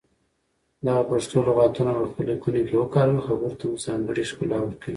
[0.85, 4.89] دغه پښتو لغتونه په خپلو ليکنو کې وکاروئ خبرو ته مو ځانګړې ښکلا ورکوي.